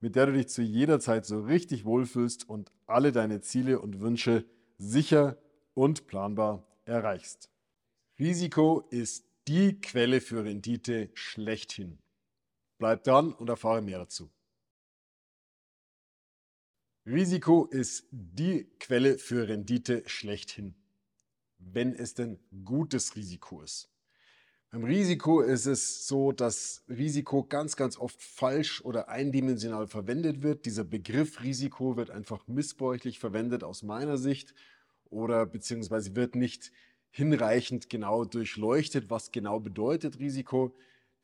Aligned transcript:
mit 0.00 0.16
der 0.16 0.26
du 0.26 0.32
dich 0.32 0.48
zu 0.48 0.62
jeder 0.62 0.98
Zeit 0.98 1.26
so 1.26 1.40
richtig 1.40 1.84
wohlfühlst 1.84 2.48
und 2.48 2.72
alle 2.86 3.12
deine 3.12 3.40
Ziele 3.40 3.80
und 3.80 4.00
Wünsche 4.00 4.44
sicher 4.78 5.38
und 5.74 6.06
planbar 6.06 6.66
erreichst. 6.84 7.50
Risiko 8.18 8.80
ist 8.90 9.26
die 9.46 9.80
Quelle 9.80 10.20
für 10.20 10.44
Rendite 10.44 11.10
schlechthin. 11.14 11.98
Bleib 12.78 13.04
dran 13.04 13.32
und 13.32 13.48
erfahre 13.48 13.82
mehr 13.82 13.98
dazu. 13.98 14.30
Risiko 17.06 17.66
ist 17.66 18.06
die 18.10 18.64
Quelle 18.78 19.18
für 19.18 19.48
Rendite 19.48 20.02
schlechthin, 20.06 20.74
wenn 21.58 21.94
es 21.94 22.14
denn 22.14 22.38
gutes 22.64 23.16
Risiko 23.16 23.62
ist. 23.62 23.90
Beim 24.72 24.84
Risiko 24.84 25.40
ist 25.40 25.66
es 25.66 26.06
so, 26.06 26.30
dass 26.30 26.84
Risiko 26.88 27.42
ganz, 27.42 27.74
ganz 27.74 27.98
oft 27.98 28.22
falsch 28.22 28.80
oder 28.84 29.08
eindimensional 29.08 29.88
verwendet 29.88 30.42
wird. 30.44 30.64
Dieser 30.64 30.84
Begriff 30.84 31.42
Risiko 31.42 31.96
wird 31.96 32.10
einfach 32.10 32.46
missbräuchlich 32.46 33.18
verwendet 33.18 33.64
aus 33.64 33.82
meiner 33.82 34.16
Sicht 34.16 34.54
oder 35.06 35.44
beziehungsweise 35.44 36.14
wird 36.14 36.36
nicht 36.36 36.70
hinreichend 37.10 37.90
genau 37.90 38.24
durchleuchtet, 38.24 39.10
was 39.10 39.32
genau 39.32 39.58
bedeutet 39.58 40.20
Risiko. 40.20 40.72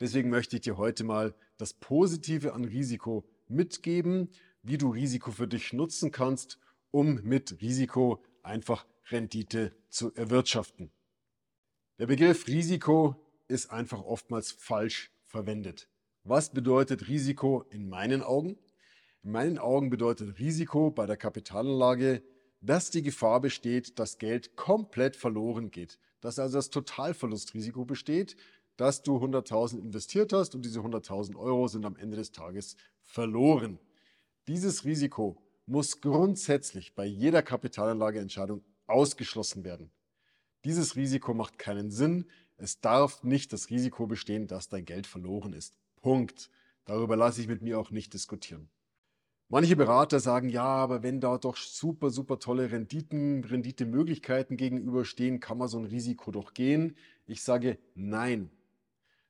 Deswegen 0.01 0.29
möchte 0.29 0.57
ich 0.57 0.63
dir 0.63 0.77
heute 0.77 1.05
mal 1.05 1.33
das 1.57 1.73
Positive 1.73 2.53
an 2.53 2.65
Risiko 2.65 3.25
mitgeben, 3.47 4.29
wie 4.65 4.77
du 4.77 4.91
Risiko 4.91 5.31
für 5.31 5.47
dich 5.47 5.73
nutzen 5.73 6.11
kannst, 6.11 6.59
um 6.91 7.23
mit 7.23 7.61
Risiko 7.61 8.25
einfach 8.43 8.87
Rendite 9.09 9.73
zu 9.89 10.13
erwirtschaften. 10.17 10.91
Der 12.01 12.07
Begriff 12.07 12.49
Risiko 12.49 13.15
ist 13.49 13.71
einfach 13.71 14.03
oftmals 14.03 14.53
falsch 14.53 15.11
verwendet. 15.25 15.89
Was 16.25 16.51
bedeutet 16.51 17.09
Risiko 17.09 17.65
in 17.71 17.89
meinen 17.89 18.23
Augen? 18.23 18.59
In 19.23 19.33
meinen 19.33 19.59
Augen 19.59 19.91
bedeutet 19.91 20.39
Risiko 20.39 20.91
bei 20.91 21.07
der 21.07 21.17
Kapitalanlage, 21.17 22.23
dass 22.61 22.91
die 22.91 23.03
Gefahr 23.03 23.41
besteht, 23.41 23.99
dass 23.99 24.19
Geld 24.19 24.57
komplett 24.57 25.17
verloren 25.17 25.71
geht. 25.71 25.99
Dass 26.21 26.39
also 26.39 26.59
das 26.59 26.71
Totalverlustrisiko 26.71 27.85
besteht, 27.85 28.37
dass 28.77 29.03
du 29.03 29.17
100.000 29.17 29.79
investiert 29.79 30.33
hast 30.33 30.55
und 30.55 30.65
diese 30.65 30.81
100.000 30.81 31.37
Euro 31.37 31.69
sind 31.69 31.85
am 31.85 31.97
Ende 31.97 32.17
des 32.17 32.33
Tages 32.33 32.77
verloren. 33.03 33.79
Dieses 34.49 34.85
Risiko 34.85 35.43
muss 35.67 36.01
grundsätzlich 36.01 36.95
bei 36.95 37.05
jeder 37.05 37.43
Kapitalanlageentscheidung 37.43 38.65
ausgeschlossen 38.87 39.65
werden. 39.65 39.91
Dieses 40.65 40.97
Risiko 40.97 41.35
macht 41.35 41.59
keinen 41.59 41.91
Sinn, 41.91 42.27
es 42.57 42.81
darf 42.81 43.23
nicht 43.23 43.53
das 43.53 43.71
Risiko 43.71 44.07
bestehen, 44.07 44.47
dass 44.47 44.69
dein 44.69 44.85
Geld 44.85 45.07
verloren 45.07 45.53
ist. 45.53 45.77
Punkt. 46.01 46.51
Darüber 46.85 47.17
lasse 47.17 47.41
ich 47.41 47.49
mit 47.49 47.63
mir 47.63 47.81
auch 47.81 47.91
nicht 47.91 48.15
diskutieren. 48.15 48.69
Manche 49.49 49.77
Berater 49.77 50.19
sagen, 50.19 50.49
ja, 50.49 50.65
aber 50.65 51.03
wenn 51.03 51.21
da 51.21 51.39
doch 51.39 51.57
super, 51.57 52.11
super 52.11 52.39
tolle 52.39 52.71
Renditen, 52.71 53.45
Renditemöglichkeiten 53.45 54.57
gegenüberstehen, 54.57 55.41
kann 55.41 55.59
man 55.59 55.69
so 55.69 55.79
ein 55.79 55.85
Risiko 55.85 56.31
doch 56.31 56.55
gehen. 56.55 56.97
Ich 57.27 57.43
sage 57.43 57.79
nein. 57.95 58.51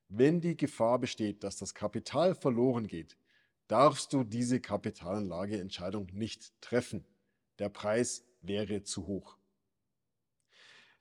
Wenn 0.08 0.40
die 0.40 0.56
Gefahr 0.56 0.98
besteht, 0.98 1.44
dass 1.44 1.56
das 1.56 1.74
Kapital 1.74 2.34
verloren 2.34 2.86
geht, 2.86 3.16
darfst 3.68 4.12
du 4.12 4.22
diese 4.22 4.60
Kapitalanlageentscheidung 4.60 6.08
nicht 6.12 6.52
treffen. 6.60 7.04
Der 7.58 7.68
Preis 7.68 8.24
wäre 8.40 8.84
zu 8.84 9.06
hoch. 9.06 9.36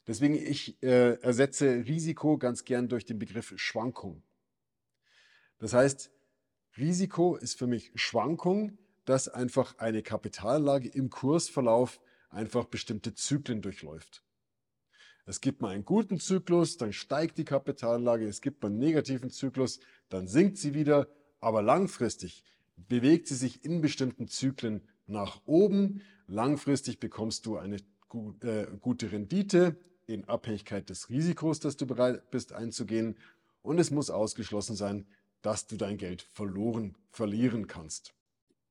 Deswegen 0.08 0.36
ich 0.36 0.82
äh, 0.84 1.20
ersetze 1.22 1.86
Risiko 1.86 2.38
ganz 2.38 2.64
gern 2.64 2.88
durch 2.88 3.06
den 3.06 3.18
Begriff 3.18 3.54
Schwankung. 3.56 4.22
Das 5.58 5.74
heißt, 5.74 6.12
Risiko 6.78 7.36
ist 7.36 7.58
für 7.58 7.68
mich 7.68 7.92
Schwankung, 7.96 8.78
dass 9.06 9.28
einfach 9.28 9.78
eine 9.78 10.04
Kapitalanlage 10.04 10.90
im 10.90 11.10
Kursverlauf 11.10 12.00
einfach 12.30 12.66
bestimmte 12.66 13.14
Zyklen 13.14 13.62
durchläuft. 13.62 14.24
Es 15.26 15.42
gibt 15.42 15.62
mal 15.62 15.70
einen 15.70 15.86
guten 15.86 16.20
Zyklus, 16.20 16.78
dann 16.78 16.94
steigt 16.94 17.38
die 17.38 17.46
Kapitalanlage, 17.46 18.28
es 18.28 18.42
gibt 18.42 18.62
mal 18.62 18.70
einen 18.70 18.78
negativen 18.78 19.32
Zyklus, 19.32 19.80
dann 20.10 20.28
sinkt 20.28 20.58
sie 20.58 20.76
wieder, 20.76 21.08
aber 21.40 21.64
langfristig 21.64 22.44
bewegt 22.76 23.28
sie 23.28 23.36
sich 23.36 23.64
in 23.64 23.82
bestimmten 23.82 24.28
Zyklen 24.28 24.88
nach 25.08 25.42
oben. 25.46 26.02
Langfristig 26.28 27.00
bekommst 27.00 27.46
du 27.46 27.58
eine 27.58 27.78
äh, 28.42 28.68
gute 28.80 29.12
Rendite, 29.12 29.78
in 30.08 30.26
Abhängigkeit 30.26 30.90
des 30.90 31.10
Risikos, 31.10 31.60
das 31.60 31.78
du 31.78 31.86
bereit 31.86 32.30
bist 32.32 32.54
einzugehen. 32.54 33.18
Und 33.62 33.80
es 33.80 33.92
muss 33.92 34.10
ausgeschlossen 34.10 34.76
sein, 34.76 35.06
dass 35.42 35.68
du 35.68 35.78
dein 35.78 35.98
Geld 35.98 36.24
verloren, 36.34 36.96
verlieren 37.10 37.68
kannst. 37.68 38.14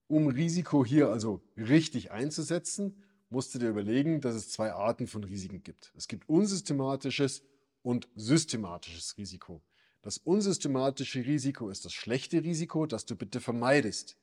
Um 0.06 0.28
Risiko 0.28 0.84
hier 0.84 1.08
also 1.08 1.40
richtig 1.56 2.10
einzusetzen, 2.10 3.02
musst 3.30 3.54
du 3.54 3.58
dir 3.58 3.70
überlegen, 3.70 4.20
dass 4.20 4.34
es 4.34 4.50
zwei 4.50 4.72
Arten 4.72 5.06
von 5.06 5.24
Risiken 5.24 5.62
gibt. 5.62 5.92
Es 5.96 6.08
gibt 6.08 6.28
unsystematisches 6.28 7.42
und 7.82 8.08
systematisches 8.14 9.16
Risiko. 9.16 9.62
Das 10.02 10.18
unsystematische 10.18 11.24
Risiko 11.24 11.70
ist 11.70 11.84
das 11.84 11.92
schlechte 11.92 12.44
Risiko, 12.44 12.86
das 12.86 13.06
du 13.06 13.16
bitte 13.16 13.40
vermeidest. 13.40 14.16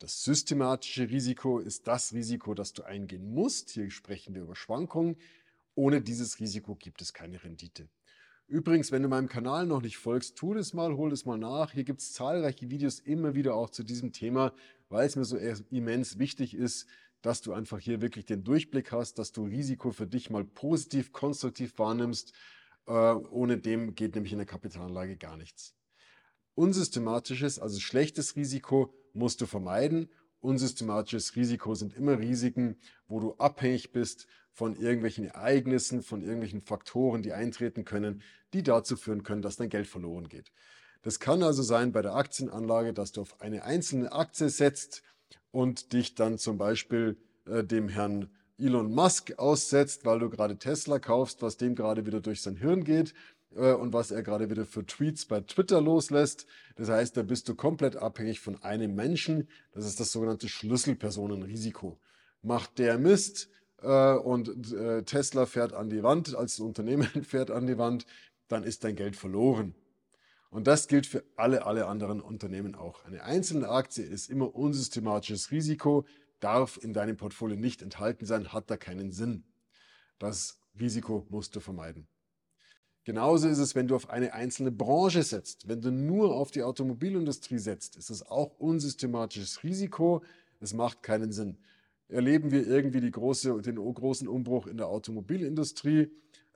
Das 0.00 0.24
systematische 0.24 1.08
Risiko 1.08 1.60
ist 1.60 1.86
das 1.86 2.12
Risiko, 2.12 2.54
das 2.54 2.72
du 2.72 2.82
eingehen 2.82 3.32
musst. 3.32 3.70
Hier 3.70 3.88
sprechen 3.90 4.34
wir 4.34 4.42
über 4.42 4.56
Schwankungen. 4.56 5.16
Ohne 5.74 6.02
dieses 6.02 6.38
Risiko 6.38 6.74
gibt 6.74 7.00
es 7.02 7.12
keine 7.12 7.42
Rendite. 7.42 7.88
Übrigens, 8.46 8.92
wenn 8.92 9.02
du 9.02 9.08
meinem 9.08 9.28
Kanal 9.28 9.66
noch 9.66 9.80
nicht 9.80 9.96
folgst, 9.96 10.36
tu 10.36 10.52
das 10.52 10.74
mal, 10.74 10.96
hol 10.96 11.08
das 11.08 11.24
mal 11.24 11.38
nach. 11.38 11.72
Hier 11.72 11.84
gibt 11.84 12.00
es 12.00 12.12
zahlreiche 12.12 12.68
Videos 12.68 12.98
immer 12.98 13.34
wieder 13.34 13.54
auch 13.54 13.70
zu 13.70 13.82
diesem 13.82 14.12
Thema, 14.12 14.52
weil 14.90 15.06
es 15.06 15.16
mir 15.16 15.24
so 15.24 15.38
immens 15.70 16.18
wichtig 16.18 16.54
ist, 16.54 16.86
dass 17.22 17.40
du 17.40 17.52
einfach 17.52 17.78
hier 17.78 18.02
wirklich 18.02 18.26
den 18.26 18.44
Durchblick 18.44 18.92
hast, 18.92 19.18
dass 19.18 19.32
du 19.32 19.44
Risiko 19.44 19.92
für 19.92 20.06
dich 20.06 20.28
mal 20.28 20.44
positiv, 20.44 21.12
konstruktiv 21.12 21.78
wahrnimmst. 21.78 22.34
Äh, 22.86 22.92
ohne 22.92 23.58
dem 23.58 23.94
geht 23.94 24.14
nämlich 24.14 24.32
in 24.32 24.38
der 24.38 24.46
Kapitalanlage 24.46 25.16
gar 25.16 25.36
nichts. 25.36 25.74
Unsystematisches, 26.54 27.58
also 27.58 27.80
schlechtes 27.80 28.36
Risiko 28.36 28.92
musst 29.14 29.40
du 29.40 29.46
vermeiden 29.46 30.10
unsystematisches 30.42 31.36
Risiko 31.36 31.74
sind 31.74 31.94
immer 31.94 32.18
Risiken, 32.18 32.76
wo 33.06 33.20
du 33.20 33.34
abhängig 33.36 33.92
bist 33.92 34.26
von 34.52 34.76
irgendwelchen 34.76 35.24
Ereignissen, 35.24 36.02
von 36.02 36.22
irgendwelchen 36.22 36.60
Faktoren, 36.60 37.22
die 37.22 37.32
eintreten 37.32 37.84
können, 37.84 38.22
die 38.52 38.62
dazu 38.62 38.96
führen 38.96 39.22
können, 39.22 39.42
dass 39.42 39.56
dein 39.56 39.70
Geld 39.70 39.86
verloren 39.86 40.28
geht. 40.28 40.52
Das 41.02 41.18
kann 41.18 41.42
also 41.42 41.62
sein 41.62 41.92
bei 41.92 42.02
der 42.02 42.14
Aktienanlage, 42.14 42.92
dass 42.92 43.12
du 43.12 43.22
auf 43.22 43.40
eine 43.40 43.64
einzelne 43.64 44.12
Aktie 44.12 44.48
setzt 44.50 45.02
und 45.50 45.92
dich 45.92 46.14
dann 46.14 46.38
zum 46.38 46.58
Beispiel 46.58 47.16
äh, 47.46 47.64
dem 47.64 47.88
Herrn 47.88 48.30
Elon 48.58 48.92
Musk 48.92 49.38
aussetzt, 49.38 50.04
weil 50.04 50.20
du 50.20 50.30
gerade 50.30 50.58
Tesla 50.58 50.98
kaufst, 50.98 51.42
was 51.42 51.56
dem 51.56 51.74
gerade 51.74 52.06
wieder 52.06 52.20
durch 52.20 52.42
sein 52.42 52.56
Hirn 52.56 52.84
geht 52.84 53.14
äh, 53.56 53.72
und 53.72 53.92
was 53.92 54.10
er 54.10 54.22
gerade 54.22 54.50
wieder 54.50 54.64
für 54.64 54.86
Tweets 54.86 55.26
bei 55.26 55.40
Twitter 55.40 55.80
loslässt. 55.80 56.46
Das 56.76 56.88
heißt, 56.88 57.16
da 57.16 57.22
bist 57.22 57.48
du 57.48 57.54
komplett 57.54 57.96
abhängig 57.96 58.40
von 58.40 58.62
einem 58.62 58.94
Menschen. 58.94 59.48
Das 59.72 59.84
ist 59.86 59.98
das 59.98 60.12
sogenannte 60.12 60.48
Schlüsselpersonenrisiko. 60.48 61.98
Macht 62.42 62.78
der 62.78 62.98
Mist 62.98 63.48
äh, 63.82 64.14
und 64.14 64.72
äh, 64.72 65.02
Tesla 65.02 65.46
fährt 65.46 65.72
an 65.72 65.90
die 65.90 66.02
Wand, 66.02 66.34
als 66.34 66.60
Unternehmen 66.60 67.06
fährt 67.24 67.50
an 67.50 67.66
die 67.66 67.78
Wand, 67.78 68.06
dann 68.48 68.62
ist 68.64 68.84
dein 68.84 68.96
Geld 68.96 69.16
verloren. 69.16 69.74
Und 70.50 70.66
das 70.66 70.86
gilt 70.86 71.06
für 71.06 71.24
alle, 71.36 71.64
alle 71.64 71.86
anderen 71.86 72.20
Unternehmen 72.20 72.74
auch. 72.74 73.04
Eine 73.06 73.22
einzelne 73.22 73.68
Aktie 73.70 74.04
ist 74.04 74.28
immer 74.28 74.54
unsystematisches 74.54 75.50
Risiko, 75.50 76.04
darf 76.40 76.78
in 76.82 76.92
deinem 76.92 77.16
Portfolio 77.16 77.56
nicht 77.56 77.80
enthalten 77.80 78.26
sein, 78.26 78.52
hat 78.52 78.70
da 78.70 78.76
keinen 78.76 79.12
Sinn. 79.12 79.44
Das 80.18 80.58
Risiko 80.78 81.26
musst 81.30 81.56
du 81.56 81.60
vermeiden. 81.60 82.06
Genauso 83.04 83.48
ist 83.48 83.58
es, 83.58 83.74
wenn 83.74 83.88
du 83.88 83.96
auf 83.96 84.10
eine 84.10 84.32
einzelne 84.32 84.70
Branche 84.70 85.22
setzt. 85.22 85.66
Wenn 85.66 85.80
du 85.80 85.90
nur 85.90 86.36
auf 86.36 86.50
die 86.50 86.62
Automobilindustrie 86.62 87.58
setzt, 87.58 87.96
ist 87.96 88.10
es 88.10 88.24
auch 88.24 88.58
unsystematisches 88.58 89.64
Risiko. 89.64 90.22
Es 90.60 90.72
macht 90.72 91.02
keinen 91.02 91.32
Sinn. 91.32 91.58
Erleben 92.12 92.50
wir 92.50 92.66
irgendwie 92.66 93.00
die 93.00 93.10
große, 93.10 93.62
den 93.62 93.76
großen 93.76 94.28
Umbruch 94.28 94.66
in 94.66 94.76
der 94.76 94.88
Automobilindustrie, 94.88 96.10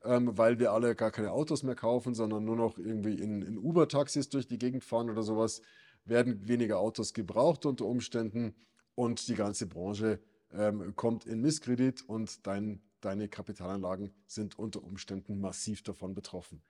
ähm, 0.04 0.36
weil 0.36 0.58
wir 0.58 0.72
alle 0.72 0.94
gar 0.94 1.10
keine 1.10 1.32
Autos 1.32 1.62
mehr 1.62 1.74
kaufen, 1.74 2.14
sondern 2.14 2.44
nur 2.44 2.56
noch 2.56 2.78
irgendwie 2.78 3.14
in, 3.14 3.40
in 3.40 3.56
Uber-Taxis 3.56 4.28
durch 4.28 4.46
die 4.46 4.58
Gegend 4.58 4.84
fahren 4.84 5.08
oder 5.08 5.22
sowas, 5.22 5.62
werden 6.04 6.46
weniger 6.46 6.78
Autos 6.78 7.14
gebraucht 7.14 7.64
unter 7.64 7.86
Umständen. 7.86 8.54
und 8.94 9.28
die 9.28 9.34
ganze 9.34 9.66
Branche 9.66 10.20
ähm, 10.52 10.94
kommt 10.94 11.26
in 11.26 11.40
Misskredit 11.40 12.02
und 12.08 12.46
dein, 12.46 12.82
deine 13.00 13.28
Kapitalanlagen 13.28 14.12
sind 14.26 14.58
unter 14.58 14.82
Umständen 14.82 15.40
massiv 15.40 15.82
davon 15.82 16.14
betroffen. 16.14 16.62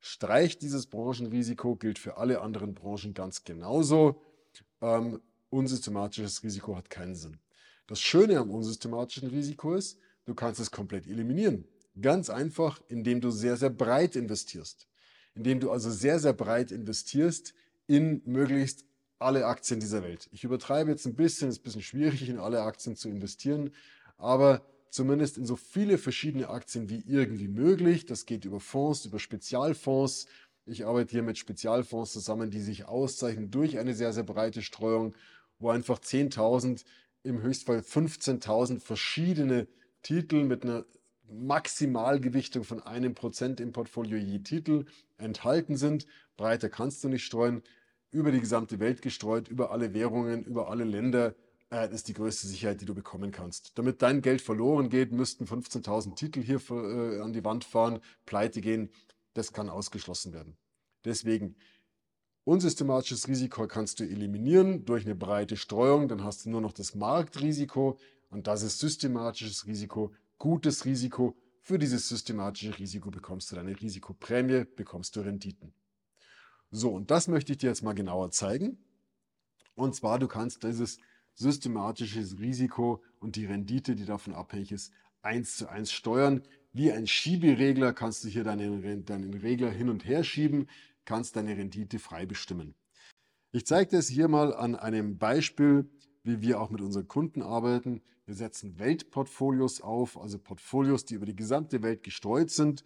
Streicht 0.00 0.62
dieses 0.62 0.86
Branchenrisiko, 0.86 1.76
gilt 1.76 1.98
für 1.98 2.18
alle 2.18 2.40
anderen 2.40 2.74
Branchen 2.74 3.14
ganz 3.14 3.42
genauso. 3.42 4.22
Ähm, 4.80 5.20
unsystematisches 5.50 6.42
Risiko 6.42 6.76
hat 6.76 6.88
keinen 6.88 7.16
Sinn. 7.16 7.38
Das 7.88 8.02
Schöne 8.02 8.38
am 8.38 8.50
unsystematischen 8.50 9.30
Risiko 9.30 9.74
ist, 9.74 9.98
du 10.26 10.34
kannst 10.34 10.60
es 10.60 10.70
komplett 10.70 11.06
eliminieren. 11.06 11.64
Ganz 12.00 12.28
einfach, 12.28 12.82
indem 12.88 13.22
du 13.22 13.30
sehr, 13.30 13.56
sehr 13.56 13.70
breit 13.70 14.14
investierst. 14.14 14.86
Indem 15.34 15.58
du 15.58 15.70
also 15.70 15.90
sehr, 15.90 16.18
sehr 16.18 16.34
breit 16.34 16.70
investierst 16.70 17.54
in 17.86 18.20
möglichst 18.26 18.84
alle 19.18 19.46
Aktien 19.46 19.80
dieser 19.80 20.02
Welt. 20.02 20.28
Ich 20.32 20.44
übertreibe 20.44 20.90
jetzt 20.90 21.06
ein 21.06 21.14
bisschen, 21.14 21.48
ist 21.48 21.60
ein 21.60 21.62
bisschen 21.62 21.82
schwierig, 21.82 22.28
in 22.28 22.38
alle 22.38 22.60
Aktien 22.60 22.94
zu 22.94 23.08
investieren, 23.08 23.70
aber 24.18 24.60
zumindest 24.90 25.38
in 25.38 25.46
so 25.46 25.56
viele 25.56 25.96
verschiedene 25.96 26.50
Aktien 26.50 26.90
wie 26.90 27.02
irgendwie 27.06 27.48
möglich. 27.48 28.04
Das 28.04 28.26
geht 28.26 28.44
über 28.44 28.60
Fonds, 28.60 29.06
über 29.06 29.18
Spezialfonds. 29.18 30.26
Ich 30.66 30.84
arbeite 30.84 31.12
hier 31.12 31.22
mit 31.22 31.38
Spezialfonds 31.38 32.12
zusammen, 32.12 32.50
die 32.50 32.60
sich 32.60 32.84
auszeichnen 32.84 33.50
durch 33.50 33.78
eine 33.78 33.94
sehr, 33.94 34.12
sehr 34.12 34.24
breite 34.24 34.60
Streuung, 34.60 35.14
wo 35.58 35.70
einfach 35.70 35.98
10.000, 35.98 36.84
im 37.22 37.42
Höchstfall 37.42 37.78
15.000 37.78 38.80
verschiedene 38.80 39.68
Titel 40.02 40.44
mit 40.44 40.64
einer 40.64 40.84
Maximalgewichtung 41.30 42.64
von 42.64 42.82
einem 42.82 43.14
Prozent 43.14 43.60
im 43.60 43.72
Portfolio 43.72 44.16
je 44.16 44.38
Titel 44.38 44.86
enthalten 45.18 45.76
sind. 45.76 46.06
Breiter 46.36 46.68
kannst 46.68 47.04
du 47.04 47.08
nicht 47.08 47.24
streuen. 47.24 47.62
Über 48.10 48.32
die 48.32 48.40
gesamte 48.40 48.80
Welt 48.80 49.02
gestreut, 49.02 49.48
über 49.48 49.70
alle 49.70 49.92
Währungen, 49.92 50.42
über 50.44 50.70
alle 50.70 50.84
Länder. 50.84 51.34
Äh, 51.70 51.92
ist 51.92 52.08
die 52.08 52.14
größte 52.14 52.46
Sicherheit, 52.46 52.80
die 52.80 52.86
du 52.86 52.94
bekommen 52.94 53.30
kannst. 53.30 53.76
Damit 53.76 54.00
dein 54.00 54.22
Geld 54.22 54.40
verloren 54.40 54.88
geht, 54.88 55.12
müssten 55.12 55.44
15.000 55.44 56.14
Titel 56.14 56.40
hier 56.40 56.60
äh, 56.70 57.20
an 57.20 57.34
die 57.34 57.44
Wand 57.44 57.64
fahren, 57.64 58.00
pleite 58.24 58.62
gehen. 58.62 58.90
Das 59.34 59.52
kann 59.52 59.68
ausgeschlossen 59.68 60.32
werden. 60.32 60.56
Deswegen, 61.04 61.56
unsystematisches 62.48 63.28
Risiko 63.28 63.66
kannst 63.66 64.00
du 64.00 64.04
eliminieren 64.04 64.86
durch 64.86 65.04
eine 65.04 65.14
breite 65.14 65.58
Streuung. 65.58 66.08
Dann 66.08 66.24
hast 66.24 66.46
du 66.46 66.50
nur 66.50 66.62
noch 66.62 66.72
das 66.72 66.94
Marktrisiko 66.94 67.98
und 68.30 68.46
das 68.46 68.62
ist 68.62 68.78
systematisches 68.78 69.66
Risiko 69.66 70.14
gutes 70.38 70.86
Risiko. 70.86 71.36
Für 71.60 71.78
dieses 71.78 72.08
systematische 72.08 72.78
Risiko 72.78 73.10
bekommst 73.10 73.52
du 73.52 73.56
deine 73.56 73.78
Risikoprämie, 73.78 74.64
bekommst 74.64 75.14
du 75.14 75.20
Renditen. 75.20 75.74
So, 76.70 76.90
und 76.90 77.10
das 77.10 77.28
möchte 77.28 77.52
ich 77.52 77.58
dir 77.58 77.68
jetzt 77.68 77.82
mal 77.82 77.92
genauer 77.92 78.30
zeigen. 78.30 78.78
Und 79.74 79.94
zwar, 79.94 80.18
du 80.18 80.26
kannst 80.26 80.62
dieses 80.64 80.98
systematische 81.34 82.20
Risiko 82.40 83.02
und 83.20 83.36
die 83.36 83.44
Rendite, 83.44 83.94
die 83.94 84.06
davon 84.06 84.32
abhängig 84.32 84.72
ist, 84.72 84.90
eins 85.20 85.58
zu 85.58 85.68
eins 85.68 85.92
steuern. 85.92 86.42
Wie 86.72 86.92
ein 86.92 87.06
Schieberegler 87.06 87.92
kannst 87.92 88.24
du 88.24 88.28
hier 88.28 88.44
deinen, 88.44 89.04
deinen 89.04 89.34
Regler 89.34 89.70
hin 89.70 89.90
und 89.90 90.06
her 90.06 90.24
schieben, 90.24 90.66
kannst 91.08 91.36
deine 91.36 91.56
Rendite 91.56 91.98
frei 91.98 92.26
bestimmen. 92.26 92.74
Ich 93.50 93.64
zeige 93.64 93.96
es 93.96 94.08
hier 94.08 94.28
mal 94.28 94.54
an 94.54 94.76
einem 94.76 95.16
Beispiel, 95.16 95.90
wie 96.22 96.42
wir 96.42 96.60
auch 96.60 96.68
mit 96.68 96.82
unseren 96.82 97.08
Kunden 97.08 97.40
arbeiten. 97.40 98.02
Wir 98.26 98.34
setzen 98.34 98.78
Weltportfolios 98.78 99.80
auf, 99.80 100.20
also 100.20 100.38
Portfolios, 100.38 101.06
die 101.06 101.14
über 101.14 101.24
die 101.24 101.34
gesamte 101.34 101.82
Welt 101.82 102.02
gestreut 102.02 102.50
sind 102.50 102.84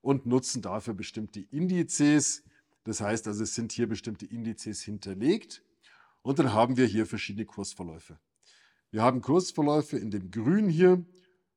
und 0.00 0.26
nutzen 0.26 0.62
dafür 0.62 0.94
bestimmte 0.94 1.38
Indizes. 1.38 2.42
Das 2.82 3.00
heißt 3.00 3.28
also, 3.28 3.44
es 3.44 3.54
sind 3.54 3.70
hier 3.70 3.86
bestimmte 3.86 4.26
Indizes 4.26 4.82
hinterlegt 4.82 5.62
und 6.22 6.40
dann 6.40 6.52
haben 6.52 6.76
wir 6.76 6.86
hier 6.86 7.06
verschiedene 7.06 7.46
Kursverläufe. 7.46 8.18
Wir 8.90 9.02
haben 9.02 9.20
Kursverläufe 9.20 9.96
in 9.96 10.10
dem 10.10 10.32
Grün 10.32 10.68
hier 10.68 11.04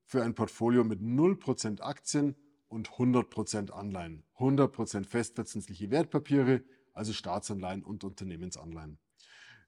für 0.06 0.24
ein 0.24 0.36
Portfolio 0.36 0.84
mit 0.84 1.02
0% 1.02 1.82
Aktien 1.82 2.36
und 2.74 2.90
100% 2.90 3.70
Anleihen. 3.72 4.24
100% 4.40 5.06
festverzinsliche 5.06 5.92
Wertpapiere, 5.92 6.64
also 6.94 7.14
Staatsanleihen 7.14 7.84
und 7.84 8.04
Unternehmensanleihen. 8.04 8.98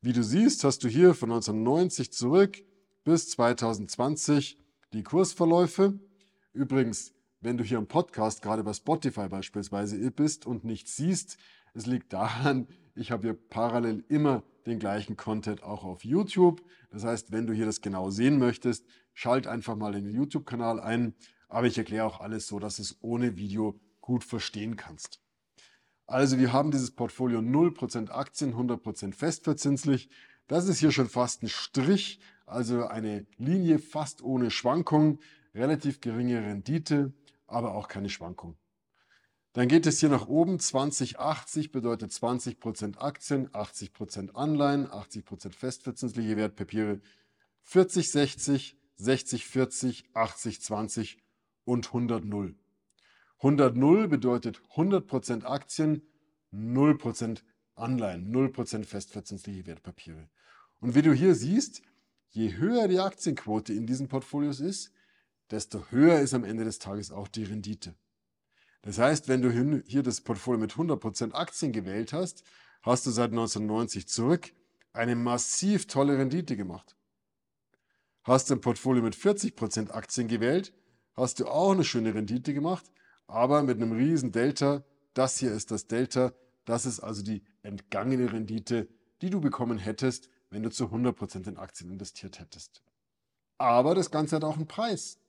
Wie 0.01 0.11
du 0.11 0.23
siehst, 0.23 0.63
hast 0.63 0.83
du 0.83 0.87
hier 0.87 1.13
von 1.13 1.31
1990 1.31 2.11
zurück 2.11 2.57
bis 3.03 3.29
2020 3.29 4.57
die 4.91 5.03
Kursverläufe. 5.03 5.99
Übrigens, 6.53 7.13
wenn 7.41 7.57
du 7.57 7.63
hier 7.63 7.77
im 7.77 7.87
Podcast, 7.87 8.41
gerade 8.41 8.63
bei 8.63 8.73
Spotify 8.73 9.27
beispielsweise, 9.29 10.11
bist 10.11 10.47
und 10.47 10.63
nichts 10.63 10.95
siehst, 10.95 11.37
es 11.75 11.85
liegt 11.85 12.11
daran, 12.11 12.67
ich 12.95 13.11
habe 13.11 13.27
hier 13.27 13.33
parallel 13.33 14.03
immer 14.07 14.43
den 14.65 14.79
gleichen 14.79 15.15
Content 15.15 15.61
auch 15.61 15.83
auf 15.83 16.03
YouTube. 16.03 16.63
Das 16.89 17.03
heißt, 17.03 17.31
wenn 17.31 17.45
du 17.45 17.53
hier 17.53 17.65
das 17.65 17.81
genau 17.81 18.09
sehen 18.09 18.39
möchtest, 18.39 18.85
schalt 19.13 19.45
einfach 19.45 19.75
mal 19.75 19.91
den 19.91 20.09
YouTube-Kanal 20.09 20.79
ein. 20.79 21.13
Aber 21.47 21.67
ich 21.67 21.77
erkläre 21.77 22.05
auch 22.05 22.19
alles 22.19 22.47
so, 22.47 22.59
dass 22.59 22.77
du 22.77 22.81
es 22.81 22.97
ohne 23.01 23.37
Video 23.37 23.79
gut 24.01 24.23
verstehen 24.23 24.75
kannst. 24.75 25.19
Also 26.07 26.37
wir 26.37 26.53
haben 26.53 26.71
dieses 26.71 26.91
Portfolio 26.91 27.39
0% 27.39 28.09
Aktien, 28.11 28.53
100% 28.53 29.13
festverzinslich. 29.13 30.09
Das 30.47 30.67
ist 30.67 30.79
hier 30.79 30.91
schon 30.91 31.09
fast 31.09 31.41
ein 31.41 31.49
Strich, 31.49 32.19
also 32.45 32.85
eine 32.85 33.25
Linie 33.37 33.79
fast 33.79 34.21
ohne 34.21 34.51
Schwankung, 34.51 35.19
relativ 35.55 36.01
geringe 36.01 36.41
Rendite, 36.41 37.13
aber 37.47 37.73
auch 37.73 37.87
keine 37.87 38.09
Schwankung. 38.09 38.55
Dann 39.53 39.69
geht 39.69 39.87
es 39.87 39.99
hier 40.01 40.09
nach 40.09 40.27
oben, 40.27 40.59
2080 40.59 41.71
bedeutet 41.71 42.11
20% 42.11 42.97
Aktien, 42.97 43.49
80% 43.49 44.31
Anleihen, 44.31 44.85
80% 44.87 45.53
festverzinsliche 45.53 46.35
Wertpapiere, 46.35 46.99
4060, 47.63 48.77
6040, 48.97 50.09
8020 50.13 51.24
und 51.65 51.87
100 51.87 52.23
100 53.39 54.09
bedeutet 54.09 54.61
100% 54.75 55.43
Aktien, 55.43 56.01
0% 56.53 57.41
Anleihen, 57.75 58.33
0% 58.33 58.85
festverzinsliche 58.85 59.67
Wertpapiere. 59.67 60.29
Und 60.79 60.95
wie 60.95 61.01
du 61.01 61.13
hier 61.13 61.35
siehst, 61.35 61.81
je 62.29 62.53
höher 62.57 62.87
die 62.87 62.99
Aktienquote 62.99 63.73
in 63.73 63.85
diesen 63.85 64.07
Portfolios 64.07 64.59
ist, 64.59 64.91
desto 65.51 65.85
höher 65.89 66.19
ist 66.19 66.33
am 66.33 66.43
Ende 66.43 66.63
des 66.63 66.79
Tages 66.79 67.11
auch 67.11 67.27
die 67.27 67.43
Rendite. 67.43 67.95
Das 68.81 68.99
heißt, 68.99 69.27
wenn 69.27 69.41
du 69.41 69.81
hier 69.85 70.03
das 70.03 70.21
Portfolio 70.21 70.59
mit 70.59 70.73
100% 70.73 71.33
Aktien 71.33 71.71
gewählt 71.71 72.13
hast, 72.13 72.43
hast 72.81 73.05
du 73.05 73.11
seit 73.11 73.31
1990 73.31 74.07
zurück 74.07 74.53
eine 74.93 75.15
massiv 75.15 75.87
tolle 75.87 76.17
Rendite 76.17 76.55
gemacht. 76.55 76.95
Hast 78.23 78.49
du 78.49 78.55
ein 78.55 78.61
Portfolio 78.61 79.03
mit 79.03 79.15
40% 79.15 79.91
Aktien 79.91 80.27
gewählt, 80.27 80.73
hast 81.15 81.39
du 81.39 81.47
auch 81.47 81.71
eine 81.71 81.83
schöne 81.83 82.13
Rendite 82.13 82.53
gemacht, 82.53 82.85
aber 83.27 83.63
mit 83.63 83.77
einem 83.77 83.91
riesen 83.91 84.31
Delta. 84.31 84.83
Das 85.13 85.37
hier 85.39 85.51
ist 85.51 85.71
das 85.71 85.87
Delta. 85.87 86.33
Das 86.65 86.85
ist 86.85 86.99
also 86.99 87.23
die 87.23 87.43
entgangene 87.63 88.31
Rendite, 88.31 88.87
die 89.21 89.29
du 89.29 89.39
bekommen 89.39 89.77
hättest, 89.77 90.29
wenn 90.49 90.63
du 90.63 90.69
zu 90.69 90.85
100% 90.85 91.47
in 91.47 91.57
Aktien 91.57 91.89
investiert 91.89 92.39
hättest. 92.39 92.83
Aber 93.57 93.95
das 93.95 94.11
Ganze 94.11 94.35
hat 94.35 94.43
auch 94.43 94.57
einen 94.57 94.67
Preis. 94.67 95.19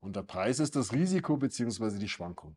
Und 0.00 0.16
der 0.16 0.22
Preis 0.22 0.60
ist 0.60 0.76
das 0.76 0.92
Risiko 0.92 1.36
bzw. 1.36 1.98
die 1.98 2.08
Schwankung. 2.08 2.56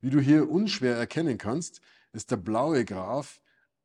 Wie 0.00 0.10
du 0.10 0.20
hier 0.20 0.50
unschwer 0.50 0.96
erkennen 0.96 1.38
kannst, 1.38 1.80
ist 2.12 2.30
der 2.30 2.36
blaue 2.36 2.84
Graph 2.84 3.40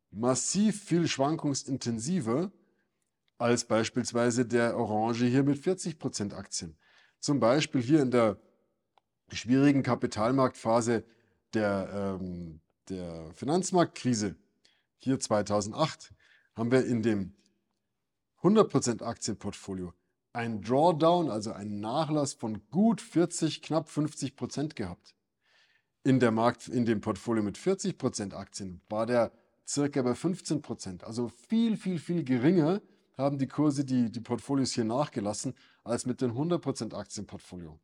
massiv 0.10 0.84
viel 0.84 1.08
schwankungsintensiver 1.08 2.52
als 3.38 3.66
beispielsweise 3.66 4.46
der 4.46 4.78
orange 4.78 5.26
hier 5.26 5.44
mit 5.44 5.62
40% 5.62 6.34
Aktien. 6.34 6.76
Zum 7.20 7.40
Beispiel 7.40 7.82
hier 7.82 8.02
in 8.02 8.12
der 8.12 8.38
schwierigen 9.32 9.84
Kapitalmarktphase 9.84 11.04
der, 11.54 12.18
ähm, 12.22 12.62
der 12.90 13.32
Finanzmarktkrise, 13.34 14.36
hier 15.00 15.20
2008, 15.20 16.14
haben 16.56 16.72
wir 16.72 16.86
in 16.86 17.02
dem 17.04 17.34
100% 18.42 19.04
Aktienportfolio 19.04 19.94
ein 20.34 20.62
Drawdown, 20.62 21.30
also 21.30 21.52
einen 21.52 21.80
Nachlass 21.80 22.34
von 22.34 22.62
gut 22.70 23.02
40, 23.02 23.62
knapp 23.62 23.90
50% 23.90 24.76
gehabt. 24.76 25.16
In, 26.04 26.20
der 26.20 26.32
Markt, 26.32 26.68
in 26.68 26.86
dem 26.86 27.02
Portfolio 27.02 27.44
mit 27.44 27.58
40% 27.58 28.34
Aktien 28.34 28.82
war 28.88 29.06
der 29.06 29.32
circa 29.68 30.02
bei 30.02 30.12
15%, 30.12 31.04
also 31.04 31.28
viel, 31.28 31.76
viel, 31.76 32.00
viel 32.00 32.24
geringer 32.24 32.82
haben 33.18 33.40
die 33.40 33.48
Kurse, 33.48 33.84
die, 33.84 34.12
die 34.12 34.22
Portfolios 34.22 34.74
hier 34.74 34.86
nachgelassen, 34.86 35.56
als 35.88 36.06
mit 36.06 36.22
dem 36.22 36.32
100% 36.32 36.94
Aktienportfolio. 36.94 37.80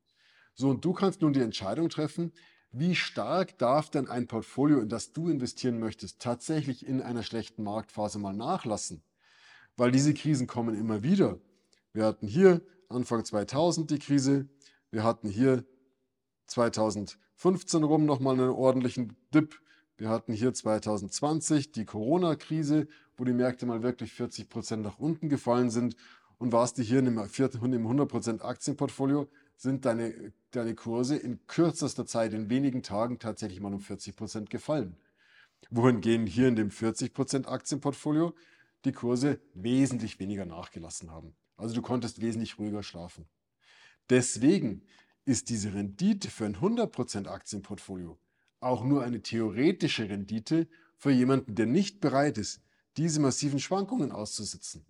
So, 0.53 0.69
und 0.69 0.85
du 0.85 0.93
kannst 0.93 1.21
nun 1.21 1.33
die 1.33 1.41
Entscheidung 1.41 1.89
treffen, 1.89 2.31
wie 2.71 2.95
stark 2.95 3.57
darf 3.59 3.89
denn 3.89 4.07
ein 4.07 4.27
Portfolio, 4.27 4.79
in 4.79 4.89
das 4.89 5.13
du 5.13 5.29
investieren 5.29 5.79
möchtest, 5.79 6.19
tatsächlich 6.19 6.85
in 6.85 7.01
einer 7.01 7.23
schlechten 7.23 7.63
Marktphase 7.63 8.19
mal 8.19 8.33
nachlassen? 8.33 9.03
Weil 9.77 9.91
diese 9.91 10.13
Krisen 10.13 10.47
kommen 10.47 10.75
immer 10.75 11.03
wieder. 11.03 11.39
Wir 11.93 12.05
hatten 12.05 12.27
hier 12.27 12.61
Anfang 12.89 13.23
2000 13.25 13.89
die 13.91 13.99
Krise, 13.99 14.47
wir 14.91 15.03
hatten 15.03 15.29
hier 15.29 15.65
2015 16.47 17.83
rum 17.83 18.05
nochmal 18.05 18.39
einen 18.39 18.49
ordentlichen 18.49 19.15
Dip, 19.33 19.59
wir 19.97 20.09
hatten 20.09 20.33
hier 20.33 20.53
2020 20.53 21.71
die 21.71 21.85
Corona-Krise, 21.85 22.87
wo 23.15 23.23
die 23.23 23.33
Märkte 23.33 23.65
mal 23.65 23.83
wirklich 23.83 24.11
40 24.13 24.49
Prozent 24.49 24.83
nach 24.83 24.97
unten 24.97 25.29
gefallen 25.29 25.69
sind. 25.69 25.95
Und 26.43 26.51
warst 26.51 26.77
du 26.77 26.81
hier 26.81 26.99
in 26.99 27.07
einem 27.07 27.19
100% 27.19 28.41
Aktienportfolio, 28.41 29.29
sind 29.55 29.85
deine, 29.85 30.33
deine 30.51 30.75
Kurse 30.75 31.15
in 31.15 31.39
kürzester 31.47 32.05
Zeit, 32.05 32.33
in 32.33 32.49
wenigen 32.49 32.83
Tagen 32.83 33.17
tatsächlich 33.17 33.61
mal 33.61 33.73
um 33.73 33.79
40% 33.79 34.49
gefallen. 34.49 34.97
Wohingegen 35.69 36.27
hier 36.27 36.49
in 36.49 36.57
dem 36.57 36.69
40% 36.69 37.45
Aktienportfolio 37.45 38.35
die 38.83 38.91
Kurse 38.91 39.39
wesentlich 39.53 40.19
weniger 40.19 40.45
nachgelassen 40.45 41.11
haben. 41.11 41.33
Also 41.55 41.75
du 41.75 41.81
konntest 41.81 42.19
wesentlich 42.19 42.59
ruhiger 42.59 42.83
schlafen. 42.83 43.25
Deswegen 44.09 44.81
ist 45.23 45.47
diese 45.47 45.73
Rendite 45.73 46.29
für 46.29 46.43
ein 46.43 46.57
100% 46.57 47.27
Aktienportfolio 47.27 48.19
auch 48.59 48.83
nur 48.83 49.01
eine 49.01 49.21
theoretische 49.21 50.09
Rendite 50.09 50.67
für 50.97 51.11
jemanden, 51.11 51.55
der 51.55 51.67
nicht 51.67 52.01
bereit 52.01 52.37
ist, 52.37 52.59
diese 52.97 53.21
massiven 53.21 53.61
Schwankungen 53.61 54.11
auszusitzen. 54.11 54.85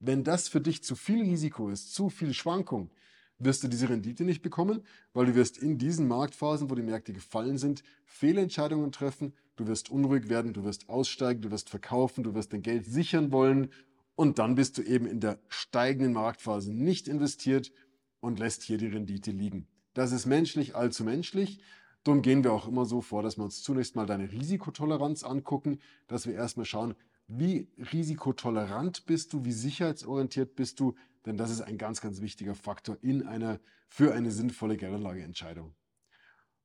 Wenn 0.00 0.24
das 0.24 0.48
für 0.48 0.60
dich 0.60 0.82
zu 0.82 0.96
viel 0.96 1.22
Risiko 1.22 1.68
ist, 1.68 1.94
zu 1.94 2.10
viel 2.10 2.34
Schwankung, 2.34 2.90
wirst 3.38 3.62
du 3.64 3.68
diese 3.68 3.88
Rendite 3.88 4.24
nicht 4.24 4.42
bekommen, 4.42 4.82
weil 5.12 5.26
du 5.26 5.34
wirst 5.34 5.58
in 5.58 5.78
diesen 5.78 6.08
Marktphasen, 6.08 6.70
wo 6.70 6.74
die 6.74 6.82
Märkte 6.82 7.12
gefallen 7.12 7.58
sind, 7.58 7.82
Fehlentscheidungen 8.04 8.92
treffen, 8.92 9.34
du 9.56 9.66
wirst 9.66 9.90
unruhig 9.90 10.28
werden, 10.28 10.52
du 10.52 10.64
wirst 10.64 10.88
aussteigen, 10.88 11.42
du 11.42 11.50
wirst 11.50 11.70
verkaufen, 11.70 12.24
du 12.24 12.34
wirst 12.34 12.52
dein 12.52 12.62
Geld 12.62 12.86
sichern 12.86 13.32
wollen 13.32 13.70
und 14.14 14.38
dann 14.38 14.54
bist 14.54 14.78
du 14.78 14.82
eben 14.82 15.06
in 15.06 15.20
der 15.20 15.38
steigenden 15.48 16.12
Marktphase 16.12 16.72
nicht 16.72 17.08
investiert 17.08 17.72
und 18.20 18.38
lässt 18.38 18.62
hier 18.62 18.78
die 18.78 18.86
Rendite 18.86 19.30
liegen. 19.30 19.66
Das 19.92 20.12
ist 20.12 20.26
menschlich, 20.26 20.74
allzu 20.74 21.04
menschlich. 21.04 21.60
Darum 22.04 22.22
gehen 22.22 22.44
wir 22.44 22.52
auch 22.52 22.68
immer 22.68 22.84
so 22.84 23.00
vor, 23.00 23.22
dass 23.22 23.38
wir 23.38 23.44
uns 23.44 23.62
zunächst 23.62 23.96
mal 23.96 24.06
deine 24.06 24.30
Risikotoleranz 24.30 25.24
angucken, 25.24 25.78
dass 26.06 26.26
wir 26.26 26.34
erstmal 26.34 26.66
schauen, 26.66 26.94
wie 27.26 27.68
risikotolerant 27.92 29.06
bist 29.06 29.32
du, 29.32 29.44
wie 29.44 29.52
sicherheitsorientiert 29.52 30.56
bist 30.56 30.80
du, 30.80 30.94
denn 31.26 31.36
das 31.36 31.50
ist 31.50 31.62
ein 31.62 31.78
ganz, 31.78 32.00
ganz 32.00 32.20
wichtiger 32.20 32.54
Faktor 32.54 32.98
in 33.02 33.26
einer, 33.26 33.60
für 33.88 34.12
eine 34.14 34.30
sinnvolle 34.30 34.76
Geldanlageentscheidung. 34.76 35.74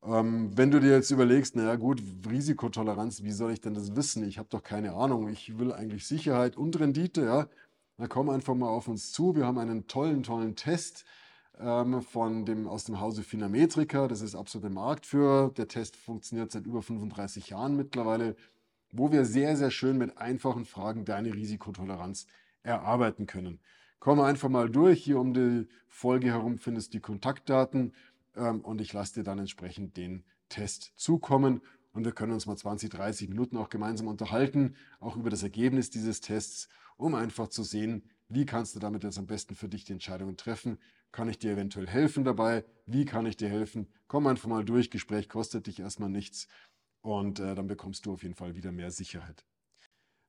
Ähm, 0.04 0.58
wenn 0.58 0.72
du 0.72 0.80
dir 0.80 0.92
jetzt 0.92 1.12
überlegst, 1.12 1.56
naja 1.56 1.76
gut, 1.76 2.02
Risikotoleranz, 2.30 3.24
wie 3.24 3.32
soll 3.32 3.52
ich 3.52 3.62
denn 3.62 3.74
das 3.74 3.96
wissen? 3.96 4.24
Ich 4.24 4.38
habe 4.38 4.50
doch 4.50 4.64
keine 4.64 4.94
Ahnung, 4.94 5.28
ich 5.30 5.58
will 5.60 5.74
eigentlich 5.74 6.08
Sicherheit 6.08 6.56
und 6.56 6.80
Rendite, 6.80 7.24
ja. 7.26 7.48
Dann 7.98 8.08
komm 8.08 8.30
einfach 8.30 8.56
mal 8.56 8.70
auf 8.70 8.88
uns 8.88 9.12
zu. 9.12 9.36
Wir 9.36 9.46
haben 9.46 9.58
einen 9.58 9.88
tollen, 9.88 10.24
tollen 10.24 10.56
Test 10.56 11.04
ähm, 11.60 12.02
von 12.02 12.46
dem, 12.46 12.66
aus 12.66 12.86
dem 12.86 13.02
Hause 13.02 13.24
Finametrica. 13.24 14.08
Das 14.08 14.22
ist 14.22 14.36
absolut 14.36 14.64
der 14.64 14.72
Marktführer. 14.72 15.52
Der 15.58 15.68
Test 15.68 15.98
funktioniert 15.98 16.50
seit 16.50 16.66
über 16.66 16.82
35 16.82 17.50
Jahren 17.50 17.76
mittlerweile, 17.76 18.38
wo 18.92 19.12
wir 19.12 19.26
sehr, 19.26 19.56
sehr 19.56 19.72
schön 19.72 19.98
mit 19.98 20.18
einfachen 20.18 20.66
Fragen 20.66 21.06
deine 21.06 21.34
Risikotoleranz 21.34 22.28
erarbeiten 22.64 23.26
können. 23.26 23.60
Komm 24.00 24.20
einfach 24.20 24.50
mal 24.50 24.70
durch. 24.70 25.04
Hier 25.04 25.20
um 25.20 25.34
die 25.34 25.68
Folge 25.88 26.28
herum 26.28 26.58
findest 26.58 26.94
du 26.94 26.98
die 26.98 27.02
Kontaktdaten 27.02 27.94
ähm, 28.36 28.62
und 28.62 28.82
ich 28.82 28.94
lasse 28.94 29.16
dir 29.16 29.24
dann 29.24 29.40
entsprechend 29.40 29.98
den 29.98 30.24
Test 30.48 30.94
zukommen. 30.96 31.62
Und 31.92 32.06
wir 32.06 32.12
können 32.12 32.34
uns 32.34 32.46
mal 32.46 32.56
20, 32.56 32.90
30 32.90 33.30
Minuten 33.30 33.58
auch 33.58 33.70
gemeinsam 33.70 34.08
unterhalten, 34.08 34.76
auch 35.00 35.16
über 35.16 35.30
das 35.30 35.44
Ergebnis 35.44 35.90
dieses 35.90 36.22
Tests, 36.22 36.70
um 36.98 37.16
einfach 37.16 37.48
zu 37.48 37.64
sehen, 37.64 38.04
wie 38.30 38.46
kannst 38.46 38.76
du 38.76 38.80
damit 38.80 39.04
jetzt 39.04 39.18
am 39.18 39.26
besten 39.26 39.56
für 39.56 39.68
dich 39.68 39.86
die 39.86 39.94
Entscheidungen 39.94 40.38
treffen, 40.38 40.78
kann 41.12 41.28
ich 41.28 41.40
dir 41.40 41.54
eventuell 41.54 41.88
helfen 41.88 42.24
dabei? 42.24 42.64
Wie 42.86 43.06
kann 43.06 43.26
ich 43.26 43.36
dir 43.36 43.50
helfen? 43.50 43.88
Komm 44.08 44.28
einfach 44.28 44.48
mal 44.48 44.64
durch. 44.64 44.92
Gespräch 44.92 45.28
kostet 45.28 45.66
dich 45.66 45.80
erstmal 45.80 46.10
nichts. 46.10 46.48
Und 47.02 47.40
äh, 47.40 47.56
dann 47.56 47.68
bekommst 47.68 48.06
du 48.06 48.14
auf 48.14 48.24
jeden 48.24 48.36
Fall 48.36 48.56
wieder 48.56 48.72
mehr 48.72 48.92
Sicherheit. 48.92 49.46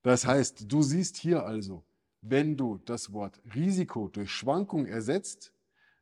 Das 0.02 0.26
heißt, 0.26 0.70
du 0.70 0.82
siehst 0.82 1.16
hier 1.16 1.44
also, 1.44 1.84
wenn 2.22 2.56
du 2.56 2.78
das 2.78 3.12
Wort 3.12 3.40
Risiko 3.54 4.08
durch 4.08 4.30
Schwankung 4.30 4.86
ersetzt, 4.86 5.52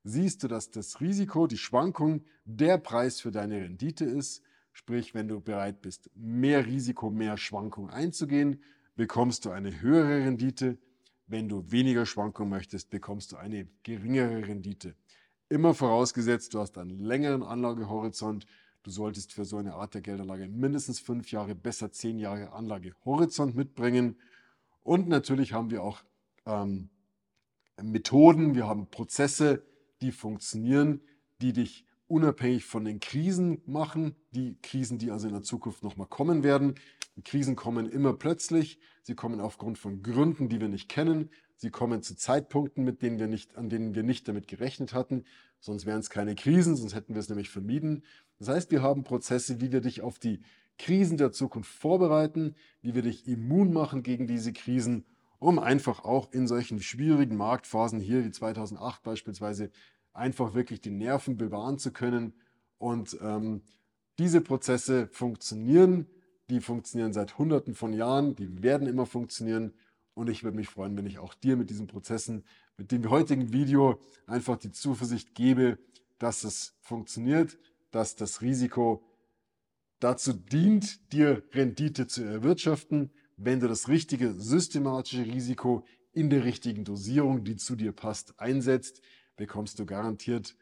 siehst 0.05 0.43
du, 0.43 0.49
dass 0.49 0.71
das 0.71 1.01
Risiko, 1.01 1.47
die 1.47 1.59
Schwankung, 1.59 2.25
der 2.45 2.79
Preis 2.79 3.21
für 3.21 3.31
deine 3.31 3.61
Rendite 3.61 4.05
ist. 4.05 4.43
Sprich, 4.73 5.15
wenn 5.15 5.29
du 5.29 5.41
bereit 5.41 5.83
bist, 5.83 6.11
mehr 6.15 6.67
Risiko, 6.67 7.11
mehr 7.11 7.37
Schwankung 7.37 7.91
einzugehen, 7.91 8.63
bekommst 8.95 9.45
du 9.45 9.51
eine 9.51 9.81
höhere 9.81 10.25
Rendite. 10.25 10.79
Wenn 11.27 11.49
du 11.49 11.71
weniger 11.71 12.07
Schwankungen 12.07 12.51
möchtest, 12.51 12.91
bekommst 12.91 13.33
du 13.33 13.37
eine 13.37 13.69
geringere 13.83 14.47
Rendite. 14.47 14.95
Immer 15.49 15.75
vorausgesetzt, 15.75 16.55
du 16.55 16.61
hast 16.61 16.79
einen 16.79 17.01
längeren 17.01 17.43
Anlagehorizont. 17.43 18.47
Du 18.89 18.95
solltest 18.95 19.35
für 19.35 19.45
so 19.45 19.59
eine 19.59 19.75
Art 19.75 19.93
der 19.93 20.01
Geldanlage 20.01 20.49
mindestens 20.49 20.99
fünf 20.99 21.31
Jahre, 21.31 21.55
besser 21.55 21.93
zehn 21.93 22.19
Jahre 22.19 22.55
Anlagehorizont 22.55 23.55
mitbringen. 23.55 24.17
Und 24.83 25.09
natürlich 25.09 25.53
haben 25.53 25.71
wir 25.71 25.83
auch 25.83 26.03
ähm, 26.47 26.89
Methoden, 27.83 28.55
wir 28.55 28.67
haben 28.67 28.87
Prozesse, 28.87 29.63
die 30.01 30.11
funktionieren, 30.11 31.03
die 31.43 31.53
dich 31.53 31.85
unabhängig 32.07 32.65
von 32.65 32.87
den 32.87 32.99
Krisen 32.99 33.61
machen, 33.67 34.17
die 34.31 34.57
Krisen, 34.63 34.97
die 34.97 35.11
also 35.11 35.27
in 35.27 35.35
der 35.35 35.43
Zukunft 35.43 35.83
nochmal 35.83 36.07
kommen 36.07 36.43
werden. 36.43 36.77
Die 37.17 37.23
Krisen 37.23 37.57
kommen 37.57 37.91
immer 37.91 38.15
plötzlich, 38.15 38.79
sie 39.03 39.15
kommen 39.15 39.39
aufgrund 39.39 39.77
von 39.77 40.03
Gründen, 40.03 40.49
die 40.49 40.63
wir 40.63 40.69
nicht 40.71 40.89
kennen, 40.89 41.29
sie 41.59 41.71
kommen 41.71 42.03
zu 42.03 42.17
Zeitpunkten, 42.17 42.85
mit 42.85 43.03
denen 43.03 43.19
wir 43.19 43.27
nicht, 43.27 43.57
an 43.57 43.69
denen 43.69 43.95
wir 43.95 44.03
nicht 44.03 44.27
damit 44.29 44.49
gerechnet 44.49 44.95
hatten, 44.95 45.25
sonst 45.61 45.85
wären 45.85 46.01
es 46.01 46.09
keine 46.09 46.35
Krisen, 46.35 46.77
sonst 46.77 46.95
hätten 46.95 47.15
wir 47.15 47.21
es 47.21 47.29
nämlich 47.29 47.51
vermieden. 47.51 48.05
Das 48.39 48.49
heißt, 48.49 48.71
wir 48.71 48.81
haben 48.81 49.05
Prozesse, 49.05 49.61
wie 49.61 49.73
wir 49.73 49.81
dich 49.81 50.01
auf 50.01 50.19
die 50.19 50.41
Krisen 50.79 51.19
der 51.19 51.33
Zukunft 51.33 51.71
vorbereiten, 51.71 52.55
wie 52.81 52.95
wir 52.95 53.03
dich 53.03 53.27
immun 53.27 53.73
machen 53.73 54.05
gegen 54.05 54.29
diese 54.29 54.53
Krisen, 54.53 55.05
um 55.41 55.59
einfach 55.59 56.05
auch 56.05 56.33
in 56.33 56.47
solchen 56.47 56.81
schwierigen 56.81 57.37
Marktphasen 57.37 58.01
hier 58.01 58.25
wie 58.25 58.31
2008 58.31 59.03
beispielsweise 59.03 59.71
einfach 60.13 60.55
wirklich 60.55 60.81
die 60.81 60.91
Nerven 60.91 61.37
bewahren 61.37 61.79
zu 61.79 61.93
können. 61.93 62.35
Und 62.79 63.19
ähm, 63.21 63.63
diese 64.19 64.41
Prozesse 64.41 65.09
funktionieren, 65.09 66.07
die 66.51 66.61
funktionieren 66.61 67.13
seit 67.13 67.39
Hunderten 67.39 67.75
von 67.75 67.93
Jahren, 67.93 68.37
die 68.37 68.63
werden 68.63 68.87
immer 68.87 69.07
funktionieren. 69.07 69.75
Und 70.19 70.29
ich 70.29 70.43
würde 70.43 70.57
mich 70.57 70.69
freuen, 70.69 70.97
wenn 70.97 71.07
ich 71.07 71.21
auch 71.21 71.33
dir 71.33 71.57
mit 71.57 71.71
diesen 71.71 71.87
Prozessen, 71.87 72.45
mit 72.77 72.91
dem 72.91 73.09
heutigen 73.09 73.53
Video 73.53 74.01
einfach 74.27 74.57
die 74.57 74.73
Zuversicht 74.73 75.37
gebe, 75.37 75.79
dass 76.19 76.43
es 76.43 76.75
funktioniert, 76.81 77.57
dass 77.93 78.17
das 78.17 78.43
Risiko 78.43 79.05
dazu 80.01 80.33
dient, 80.33 81.13
dir 81.13 81.45
Rendite 81.53 82.09
zu 82.09 82.25
erwirtschaften, 82.25 83.13
wenn 83.37 83.61
du 83.61 83.69
das 83.69 83.87
richtige 83.87 84.35
systematische 84.35 85.25
Risiko 85.25 85.85
in 86.13 86.31
der 86.31 86.43
richtigen 86.43 86.85
Dosierung, 86.85 87.45
die 87.45 87.55
zu 87.55 87.77
dir 87.77 87.93
passt, 87.93 88.41
einsetzt 88.41 89.01
bekommst 89.37 89.79
du 89.79 89.87
garantiert 89.87 90.57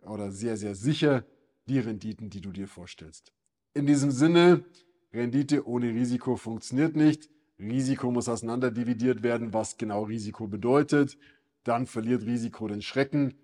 oder 0.00 0.32
sehr, 0.32 0.56
sehr 0.56 0.74
sicher 0.74 1.26
die 1.66 1.78
Renditen, 1.78 2.30
die 2.30 2.40
du 2.40 2.52
dir 2.52 2.68
vorstellst. 2.68 3.34
In 3.74 3.84
diesem 3.84 4.10
Sinne, 4.10 4.64
Rendite 5.12 5.68
ohne 5.68 5.92
Risiko 5.92 6.36
funktioniert 6.36 6.96
nicht. 6.96 7.33
Risiko 7.70 8.10
muss 8.10 8.28
auseinanderdividiert 8.28 9.22
werden, 9.22 9.52
was 9.52 9.76
genau 9.76 10.04
Risiko 10.04 10.46
bedeutet. 10.46 11.18
Dann 11.64 11.86
verliert 11.86 12.24
Risiko 12.24 12.68
den 12.68 12.82
Schrecken 12.82 13.34